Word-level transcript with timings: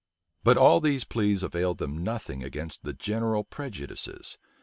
But 0.43 0.57
all 0.57 0.79
these 0.81 1.03
pleas 1.03 1.43
availed 1.43 1.77
them 1.77 2.03
nothing 2.03 2.43
against 2.43 2.81
the 2.83 2.93
general 2.93 3.43
prejudices. 3.43 4.39